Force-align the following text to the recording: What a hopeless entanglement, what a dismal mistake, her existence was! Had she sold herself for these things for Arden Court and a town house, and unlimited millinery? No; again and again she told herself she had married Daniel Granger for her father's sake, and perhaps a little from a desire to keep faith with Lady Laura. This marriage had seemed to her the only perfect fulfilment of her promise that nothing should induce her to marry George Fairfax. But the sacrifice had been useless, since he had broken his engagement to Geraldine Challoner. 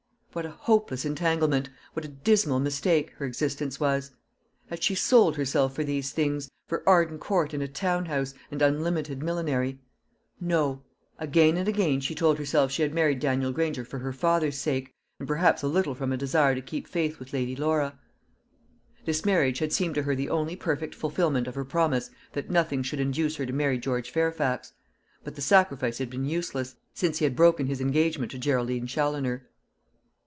What 0.33 0.45
a 0.45 0.51
hopeless 0.51 1.03
entanglement, 1.03 1.69
what 1.91 2.05
a 2.05 2.07
dismal 2.07 2.61
mistake, 2.61 3.09
her 3.17 3.25
existence 3.25 3.81
was! 3.81 4.11
Had 4.69 4.81
she 4.81 4.95
sold 4.95 5.35
herself 5.35 5.75
for 5.75 5.83
these 5.83 6.13
things 6.13 6.49
for 6.65 6.87
Arden 6.87 7.19
Court 7.19 7.53
and 7.53 7.61
a 7.61 7.67
town 7.67 8.05
house, 8.05 8.33
and 8.49 8.61
unlimited 8.61 9.21
millinery? 9.21 9.81
No; 10.39 10.83
again 11.19 11.57
and 11.57 11.67
again 11.67 11.99
she 11.99 12.15
told 12.15 12.37
herself 12.39 12.71
she 12.71 12.81
had 12.81 12.93
married 12.93 13.19
Daniel 13.19 13.51
Granger 13.51 13.83
for 13.83 13.99
her 13.99 14.13
father's 14.13 14.57
sake, 14.57 14.93
and 15.19 15.27
perhaps 15.27 15.63
a 15.63 15.67
little 15.67 15.93
from 15.95 16.13
a 16.13 16.17
desire 16.17 16.55
to 16.55 16.61
keep 16.61 16.87
faith 16.87 17.19
with 17.19 17.33
Lady 17.33 17.57
Laura. 17.57 17.99
This 19.03 19.25
marriage 19.25 19.59
had 19.59 19.73
seemed 19.73 19.95
to 19.95 20.03
her 20.03 20.15
the 20.15 20.29
only 20.29 20.55
perfect 20.55 20.95
fulfilment 20.95 21.45
of 21.45 21.55
her 21.55 21.65
promise 21.65 22.09
that 22.31 22.49
nothing 22.49 22.83
should 22.83 23.01
induce 23.01 23.35
her 23.35 23.45
to 23.45 23.51
marry 23.51 23.77
George 23.77 24.09
Fairfax. 24.09 24.71
But 25.25 25.35
the 25.35 25.41
sacrifice 25.41 25.97
had 25.97 26.09
been 26.09 26.23
useless, 26.23 26.77
since 26.93 27.17
he 27.17 27.25
had 27.25 27.35
broken 27.35 27.67
his 27.67 27.81
engagement 27.81 28.31
to 28.31 28.37
Geraldine 28.37 28.87
Challoner. 28.87 29.49